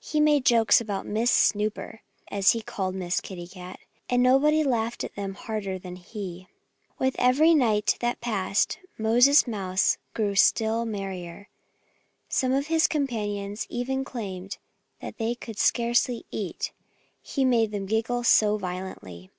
[0.00, 2.00] He made jokes about Miss Snooper
[2.32, 3.78] as he called Miss Kitty Cat.
[4.10, 6.48] And nobody laughed at them harder than he.
[6.98, 11.48] With every night that passed, Moses Mouse grew still merrier.
[12.28, 14.58] Some of his companions even claimed
[14.98, 16.72] that they could scarcely eat,
[17.22, 19.30] he made them giggle so violently.